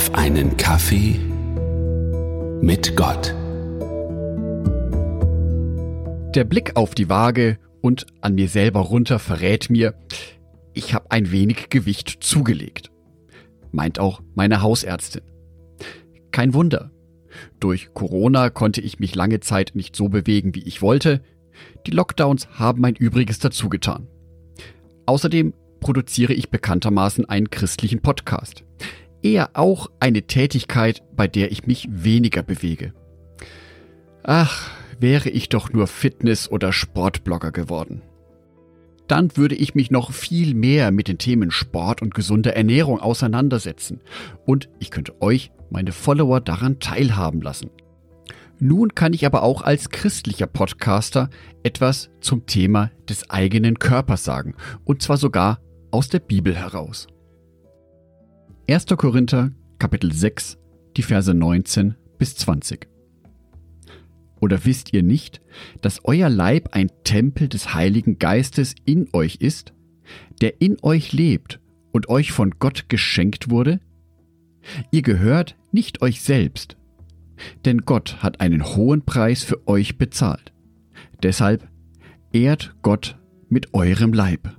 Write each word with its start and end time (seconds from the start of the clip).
auf 0.00 0.14
einen 0.14 0.56
Kaffee 0.56 1.20
mit 2.62 2.96
Gott. 2.96 3.34
Der 6.34 6.44
Blick 6.44 6.74
auf 6.76 6.94
die 6.94 7.10
Waage 7.10 7.58
und 7.82 8.06
an 8.22 8.34
mir 8.34 8.48
selber 8.48 8.80
runter 8.80 9.18
verrät 9.18 9.68
mir, 9.68 9.92
ich 10.72 10.94
habe 10.94 11.10
ein 11.10 11.32
wenig 11.32 11.68
Gewicht 11.68 12.16
zugelegt. 12.20 12.90
Meint 13.72 13.98
auch 13.98 14.22
meine 14.34 14.62
Hausärztin. 14.62 15.20
Kein 16.30 16.54
Wunder. 16.54 16.90
Durch 17.58 17.92
Corona 17.92 18.48
konnte 18.48 18.80
ich 18.80 19.00
mich 19.00 19.14
lange 19.14 19.40
Zeit 19.40 19.72
nicht 19.74 19.94
so 19.94 20.08
bewegen, 20.08 20.54
wie 20.54 20.62
ich 20.62 20.80
wollte. 20.80 21.20
Die 21.86 21.90
Lockdowns 21.90 22.48
haben 22.52 22.80
mein 22.80 22.94
Übriges 22.94 23.38
dazu 23.38 23.68
getan. 23.68 24.06
Außerdem 25.04 25.52
produziere 25.80 26.32
ich 26.32 26.48
bekanntermaßen 26.48 27.28
einen 27.28 27.50
christlichen 27.50 28.00
Podcast. 28.00 28.64
Eher 29.22 29.50
auch 29.54 29.90
eine 30.00 30.22
Tätigkeit, 30.22 31.02
bei 31.14 31.28
der 31.28 31.52
ich 31.52 31.66
mich 31.66 31.88
weniger 31.90 32.42
bewege. 32.42 32.94
Ach, 34.22 34.70
wäre 34.98 35.30
ich 35.30 35.48
doch 35.48 35.72
nur 35.72 35.86
Fitness- 35.86 36.50
oder 36.50 36.72
Sportblogger 36.72 37.52
geworden. 37.52 38.02
Dann 39.08 39.36
würde 39.36 39.56
ich 39.56 39.74
mich 39.74 39.90
noch 39.90 40.12
viel 40.12 40.54
mehr 40.54 40.92
mit 40.92 41.08
den 41.08 41.18
Themen 41.18 41.50
Sport 41.50 42.00
und 42.00 42.14
gesunde 42.14 42.54
Ernährung 42.54 43.00
auseinandersetzen 43.00 44.00
und 44.46 44.68
ich 44.78 44.90
könnte 44.90 45.20
euch, 45.20 45.50
meine 45.68 45.92
Follower, 45.92 46.40
daran 46.40 46.78
teilhaben 46.78 47.42
lassen. 47.42 47.70
Nun 48.60 48.94
kann 48.94 49.14
ich 49.14 49.26
aber 49.26 49.42
auch 49.42 49.62
als 49.62 49.88
christlicher 49.88 50.46
Podcaster 50.46 51.30
etwas 51.62 52.10
zum 52.20 52.46
Thema 52.46 52.90
des 53.08 53.30
eigenen 53.30 53.78
Körpers 53.78 54.22
sagen, 54.22 54.54
und 54.84 55.02
zwar 55.02 55.16
sogar 55.16 55.60
aus 55.90 56.08
der 56.08 56.20
Bibel 56.20 56.54
heraus. 56.54 57.08
1. 58.70 58.86
Korinther 58.96 59.50
Kapitel 59.80 60.12
6, 60.12 60.56
die 60.96 61.02
Verse 61.02 61.34
19 61.34 61.96
bis 62.18 62.36
20. 62.36 62.86
Oder 64.38 64.64
wisst 64.64 64.92
ihr 64.92 65.02
nicht, 65.02 65.40
dass 65.80 66.04
euer 66.04 66.28
Leib 66.28 66.68
ein 66.70 66.88
Tempel 67.02 67.48
des 67.48 67.74
Heiligen 67.74 68.20
Geistes 68.20 68.76
in 68.84 69.08
euch 69.12 69.38
ist, 69.40 69.72
der 70.40 70.60
in 70.60 70.76
euch 70.82 71.12
lebt 71.12 71.58
und 71.90 72.08
euch 72.08 72.30
von 72.30 72.60
Gott 72.60 72.88
geschenkt 72.88 73.50
wurde? 73.50 73.80
Ihr 74.92 75.02
gehört 75.02 75.56
nicht 75.72 76.00
euch 76.00 76.20
selbst, 76.20 76.76
denn 77.64 77.78
Gott 77.78 78.22
hat 78.22 78.40
einen 78.40 78.76
hohen 78.76 79.04
Preis 79.04 79.42
für 79.42 79.66
euch 79.66 79.98
bezahlt. 79.98 80.52
Deshalb 81.24 81.68
ehrt 82.32 82.76
Gott 82.82 83.18
mit 83.48 83.74
eurem 83.74 84.12
Leib. 84.12 84.56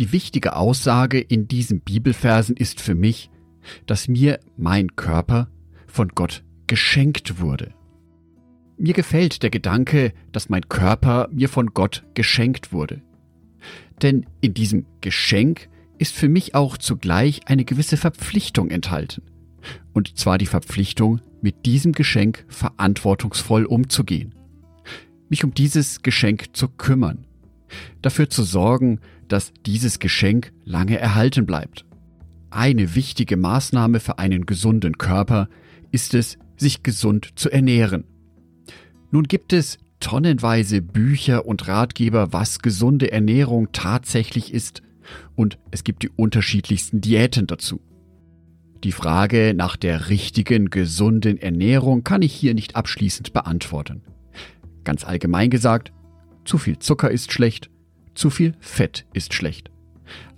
Die 0.00 0.10
wichtige 0.10 0.56
Aussage 0.56 1.20
in 1.20 1.46
diesen 1.46 1.82
Bibelversen 1.82 2.56
ist 2.56 2.80
für 2.80 2.96
mich, 2.96 3.30
dass 3.86 4.08
mir 4.08 4.40
mein 4.56 4.96
Körper 4.96 5.48
von 5.86 6.08
Gott 6.08 6.44
geschenkt 6.66 7.40
wurde. 7.40 7.72
Mir 8.76 8.94
gefällt 8.94 9.42
der 9.42 9.50
Gedanke, 9.50 10.12
dass 10.32 10.48
mein 10.48 10.68
Körper 10.68 11.28
mir 11.30 11.48
von 11.48 11.68
Gott 11.74 12.04
geschenkt 12.14 12.72
wurde. 12.72 13.02
Denn 14.02 14.26
in 14.40 14.54
diesem 14.54 14.86
Geschenk 15.00 15.68
ist 15.98 16.14
für 16.14 16.28
mich 16.28 16.54
auch 16.54 16.76
zugleich 16.76 17.46
eine 17.46 17.64
gewisse 17.64 17.96
Verpflichtung 17.96 18.70
enthalten. 18.70 19.22
Und 19.92 20.18
zwar 20.18 20.38
die 20.38 20.46
Verpflichtung, 20.46 21.20
mit 21.40 21.66
diesem 21.66 21.92
Geschenk 21.92 22.44
verantwortungsvoll 22.48 23.66
umzugehen. 23.66 24.34
Mich 25.28 25.44
um 25.44 25.54
dieses 25.54 26.02
Geschenk 26.02 26.56
zu 26.56 26.68
kümmern. 26.68 27.26
Dafür 28.02 28.28
zu 28.28 28.42
sorgen, 28.42 29.00
dass 29.28 29.52
dieses 29.66 29.98
Geschenk 29.98 30.52
lange 30.64 30.98
erhalten 30.98 31.46
bleibt. 31.46 31.84
Eine 32.54 32.94
wichtige 32.94 33.36
Maßnahme 33.36 33.98
für 33.98 34.20
einen 34.20 34.46
gesunden 34.46 34.96
Körper 34.96 35.48
ist 35.90 36.14
es, 36.14 36.38
sich 36.56 36.84
gesund 36.84 37.30
zu 37.34 37.50
ernähren. 37.50 38.04
Nun 39.10 39.24
gibt 39.24 39.52
es 39.52 39.78
tonnenweise 39.98 40.80
Bücher 40.80 41.46
und 41.46 41.66
Ratgeber, 41.66 42.32
was 42.32 42.60
gesunde 42.60 43.10
Ernährung 43.10 43.72
tatsächlich 43.72 44.54
ist, 44.54 44.82
und 45.34 45.58
es 45.72 45.82
gibt 45.82 46.04
die 46.04 46.10
unterschiedlichsten 46.10 47.00
Diäten 47.00 47.48
dazu. 47.48 47.80
Die 48.84 48.92
Frage 48.92 49.52
nach 49.56 49.76
der 49.76 50.08
richtigen, 50.08 50.70
gesunden 50.70 51.38
Ernährung 51.38 52.04
kann 52.04 52.22
ich 52.22 52.32
hier 52.32 52.54
nicht 52.54 52.76
abschließend 52.76 53.32
beantworten. 53.32 54.02
Ganz 54.84 55.02
allgemein 55.02 55.50
gesagt, 55.50 55.92
zu 56.44 56.56
viel 56.58 56.78
Zucker 56.78 57.10
ist 57.10 57.32
schlecht, 57.32 57.68
zu 58.14 58.30
viel 58.30 58.54
Fett 58.60 59.06
ist 59.12 59.34
schlecht. 59.34 59.72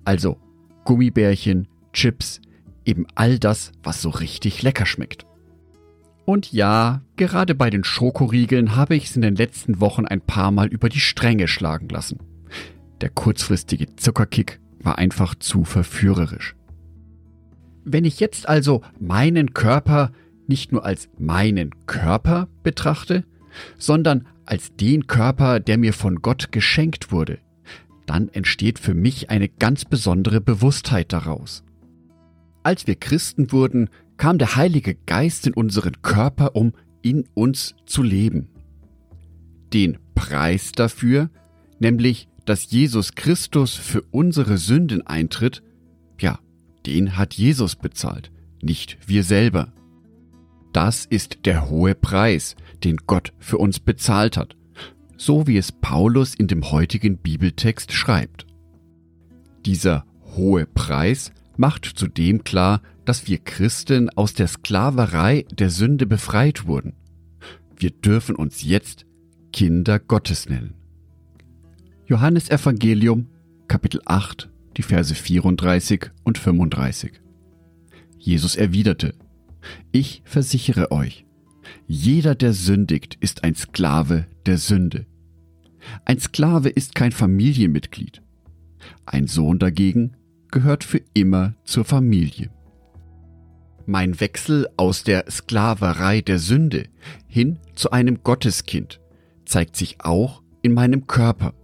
Also 0.06 0.38
Gummibärchen, 0.84 1.68
Chips, 1.96 2.42
eben 2.84 3.06
all 3.14 3.38
das, 3.38 3.72
was 3.82 4.02
so 4.02 4.10
richtig 4.10 4.62
lecker 4.62 4.84
schmeckt. 4.84 5.24
Und 6.26 6.52
ja, 6.52 7.00
gerade 7.16 7.54
bei 7.54 7.70
den 7.70 7.84
Schokoriegeln 7.84 8.76
habe 8.76 8.96
ich 8.96 9.06
es 9.06 9.16
in 9.16 9.22
den 9.22 9.34
letzten 9.34 9.80
Wochen 9.80 10.04
ein 10.04 10.20
paar 10.20 10.50
Mal 10.50 10.68
über 10.68 10.90
die 10.90 11.00
Stränge 11.00 11.48
schlagen 11.48 11.88
lassen. 11.88 12.18
Der 13.00 13.08
kurzfristige 13.08 13.96
Zuckerkick 13.96 14.60
war 14.78 14.98
einfach 14.98 15.34
zu 15.36 15.64
verführerisch. 15.64 16.54
Wenn 17.84 18.04
ich 18.04 18.20
jetzt 18.20 18.46
also 18.46 18.82
meinen 19.00 19.54
Körper 19.54 20.12
nicht 20.46 20.72
nur 20.72 20.84
als 20.84 21.08
meinen 21.18 21.70
Körper 21.86 22.48
betrachte, 22.62 23.24
sondern 23.78 24.26
als 24.44 24.76
den 24.76 25.06
Körper, 25.06 25.60
der 25.60 25.78
mir 25.78 25.94
von 25.94 26.16
Gott 26.16 26.52
geschenkt 26.52 27.10
wurde, 27.10 27.38
dann 28.04 28.28
entsteht 28.28 28.78
für 28.78 28.94
mich 28.94 29.30
eine 29.30 29.48
ganz 29.48 29.86
besondere 29.86 30.42
Bewusstheit 30.42 31.12
daraus. 31.12 31.64
Als 32.66 32.88
wir 32.88 32.96
Christen 32.96 33.52
wurden, 33.52 33.90
kam 34.16 34.38
der 34.38 34.56
Heilige 34.56 34.96
Geist 35.06 35.46
in 35.46 35.54
unseren 35.54 36.02
Körper, 36.02 36.56
um 36.56 36.72
in 37.00 37.24
uns 37.34 37.76
zu 37.86 38.02
leben. 38.02 38.48
Den 39.72 39.98
Preis 40.16 40.72
dafür, 40.72 41.30
nämlich 41.78 42.26
dass 42.44 42.68
Jesus 42.72 43.14
Christus 43.14 43.76
für 43.76 44.02
unsere 44.10 44.58
Sünden 44.58 45.06
eintritt, 45.06 45.62
ja, 46.20 46.40
den 46.86 47.16
hat 47.16 47.34
Jesus 47.34 47.76
bezahlt, 47.76 48.32
nicht 48.60 48.98
wir 49.06 49.22
selber. 49.22 49.72
Das 50.72 51.04
ist 51.04 51.46
der 51.46 51.70
hohe 51.70 51.94
Preis, 51.94 52.56
den 52.82 52.96
Gott 53.06 53.32
für 53.38 53.58
uns 53.58 53.78
bezahlt 53.78 54.36
hat 54.36 54.56
so 55.18 55.46
wie 55.46 55.56
es 55.56 55.72
Paulus 55.72 56.34
in 56.34 56.46
dem 56.46 56.70
heutigen 56.70 57.18
Bibeltext 57.18 57.92
schreibt. 57.92 58.46
Dieser 59.64 60.04
hohe 60.36 60.66
Preis 60.66 61.32
macht 61.58 61.84
zudem 61.84 62.44
klar, 62.44 62.82
dass 63.04 63.28
wir 63.28 63.38
Christen 63.38 64.10
aus 64.10 64.34
der 64.34 64.48
Sklaverei 64.48 65.44
der 65.52 65.70
Sünde 65.70 66.06
befreit 66.06 66.66
wurden. 66.66 66.94
Wir 67.76 67.90
dürfen 67.90 68.34
uns 68.34 68.62
jetzt 68.62 69.06
Kinder 69.52 69.98
Gottes 69.98 70.48
nennen. 70.48 70.74
Johannes 72.06 72.50
Evangelium, 72.50 73.26
Kapitel 73.68 74.00
8, 74.04 74.48
die 74.76 74.82
Verse 74.82 75.14
34 75.14 76.10
und 76.24 76.38
35. 76.38 77.20
Jesus 78.18 78.56
erwiderte, 78.56 79.14
Ich 79.92 80.22
versichere 80.24 80.90
euch, 80.90 81.26
jeder, 81.86 82.34
der 82.34 82.52
sündigt, 82.52 83.16
ist 83.20 83.44
ein 83.44 83.54
Sklave 83.54 84.26
der 84.46 84.58
Sünde. 84.58 85.06
Ein 86.04 86.18
Sklave 86.18 86.68
ist 86.68 86.94
kein 86.94 87.12
Familienmitglied. 87.12 88.22
Ein 89.04 89.26
Sohn 89.26 89.58
dagegen 89.58 90.16
gehört 90.50 90.84
für 90.84 91.00
immer 91.14 91.54
zur 91.64 91.84
Familie. 91.84 92.50
Mein 93.86 94.18
Wechsel 94.20 94.68
aus 94.76 95.04
der 95.04 95.30
Sklaverei 95.30 96.20
der 96.20 96.38
Sünde 96.38 96.88
hin 97.28 97.58
zu 97.74 97.90
einem 97.92 98.22
Gotteskind 98.22 99.00
zeigt 99.44 99.76
sich 99.76 99.98
auch 100.00 100.42
in 100.62 100.74
meinem 100.74 101.06
Körper. 101.06 101.54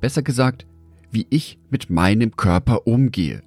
Besser 0.00 0.22
gesagt, 0.22 0.66
wie 1.10 1.26
ich 1.30 1.58
mit 1.70 1.88
meinem 1.88 2.36
Körper 2.36 2.86
umgehe. 2.86 3.42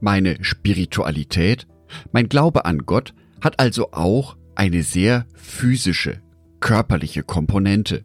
Meine 0.00 0.42
Spiritualität, 0.42 1.66
mein 2.12 2.28
Glaube 2.28 2.64
an 2.64 2.86
Gott 2.86 3.14
hat 3.40 3.60
also 3.60 3.92
auch 3.92 4.36
eine 4.54 4.82
sehr 4.82 5.26
physische, 5.34 6.20
körperliche 6.58 7.22
Komponente. 7.22 8.04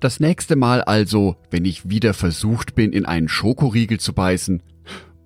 Das 0.00 0.20
nächste 0.20 0.54
Mal 0.54 0.82
also, 0.82 1.36
wenn 1.50 1.64
ich 1.64 1.90
wieder 1.90 2.14
versucht 2.14 2.76
bin, 2.76 2.92
in 2.92 3.04
einen 3.04 3.28
Schokoriegel 3.28 3.98
zu 3.98 4.12
beißen, 4.12 4.62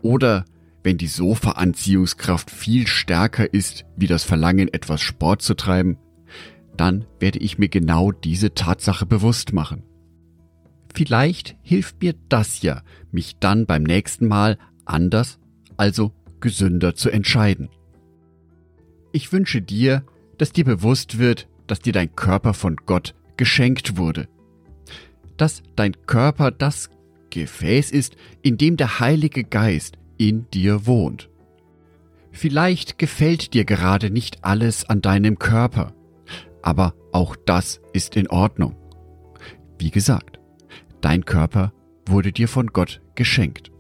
oder 0.01 0.47
wenn 0.83 0.97
die 0.97 1.09
Sofa-Anziehungskraft 1.09 2.51
viel 2.51 2.87
stärker 2.87 3.53
ist, 3.53 3.85
wie 3.97 4.07
das 4.07 4.25
Verlangen, 4.25 4.73
etwas 4.73 5.01
Sport 5.01 5.43
zu 5.43 5.55
treiben, 5.55 5.99
dann 6.77 7.05
werde 7.21 7.39
ich 7.39 7.59
mir 7.59 7.69
genau 7.69 8.13
diese 8.13 8.55
Tatsache 8.55 9.05
bewusst 9.05 9.53
machen. 9.53 9.83
Vielleicht 10.95 11.57
hilft 11.63 12.03
mir 12.03 12.15
das 12.29 12.63
ja, 12.63 12.83
mich 13.11 13.37
dann 13.39 13.67
beim 13.67 13.83
nächsten 13.83 14.27
Mal 14.27 14.59
anders, 14.85 15.39
also 15.77 16.13
gesünder 16.41 16.95
zu 16.95 17.11
entscheiden. 17.11 17.69
Ich 19.13 19.33
wünsche 19.33 19.61
dir, 19.61 20.05
dass 20.39 20.53
dir 20.53 20.65
bewusst 20.65 21.19
wird, 21.19 21.49
dass 21.67 21.81
dir 21.81 21.93
dein 21.93 22.17
Körper 22.17 22.55
von 22.55 22.77
Gott 22.77 23.15
geschenkt 23.37 23.97
wurde. 23.97 24.29
Dass 25.43 25.65
dein 25.75 25.97
Körper 26.07 26.53
das 26.53 26.89
Gefäß 27.31 27.91
ist, 27.91 28.15
in 28.43 28.59
dem 28.59 28.77
der 28.77 29.01
Heilige 29.01 29.43
Geist 29.43 29.97
in 30.17 30.49
dir 30.51 30.87
wohnt. 30.87 31.31
Vielleicht 32.31 32.97
gefällt 32.97 33.53
dir 33.53 33.65
gerade 33.65 34.11
nicht 34.11 34.45
alles 34.45 34.89
an 34.89 35.03
deinem 35.03 35.41
Körper, 35.41 35.95
aber 36.63 36.95
auch 37.11 37.35
das 37.35 37.81
ist 37.93 38.15
in 38.15 38.31
Ordnung. 38.31 38.77
Wie 39.81 39.91
gesagt, 39.91 40.39
dein 41.01 41.25
Körper 41.25 41.73
wurde 42.07 42.31
dir 42.31 42.47
von 42.47 42.69
Gott 42.69 43.03
geschenkt. 43.17 43.73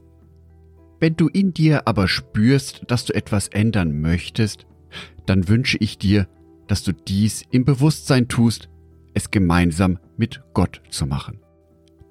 Wenn 0.98 1.14
du 1.14 1.28
in 1.28 1.54
dir 1.54 1.86
aber 1.86 2.08
spürst, 2.08 2.82
dass 2.88 3.04
du 3.04 3.14
etwas 3.14 3.46
ändern 3.46 4.00
möchtest, 4.00 4.66
dann 5.26 5.46
wünsche 5.46 5.78
ich 5.78 5.96
dir, 5.96 6.26
dass 6.66 6.82
du 6.82 6.92
dies 6.92 7.44
im 7.52 7.64
Bewusstsein 7.64 8.26
tust, 8.26 8.68
es 9.14 9.30
gemeinsam 9.30 10.00
mit 10.16 10.42
Gott 10.54 10.82
zu 10.90 11.06
machen. 11.06 11.41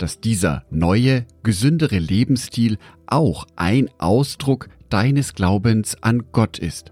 Dass 0.01 0.19
dieser 0.19 0.65
neue, 0.71 1.27
gesündere 1.43 1.99
Lebensstil 1.99 2.79
auch 3.05 3.45
ein 3.55 3.87
Ausdruck 3.99 4.67
deines 4.89 5.35
Glaubens 5.35 5.95
an 6.01 6.23
Gott 6.31 6.57
ist, 6.57 6.91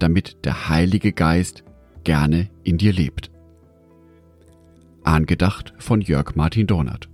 damit 0.00 0.44
der 0.44 0.68
Heilige 0.68 1.12
Geist 1.12 1.62
gerne 2.02 2.50
in 2.64 2.78
dir 2.78 2.92
lebt. 2.92 3.30
Angedacht 5.04 5.72
von 5.78 6.00
Jörg 6.00 6.34
Martin 6.34 6.66
Dornert. 6.66 7.08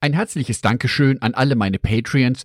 Ein 0.00 0.12
herzliches 0.12 0.60
Dankeschön 0.60 1.22
an 1.22 1.34
alle 1.34 1.54
meine 1.54 1.78
Patreons, 1.78 2.44